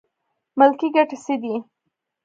ملي 0.57 0.87
ګټې 0.95 1.17
څه 1.23 1.33
دي؟ 1.41 1.55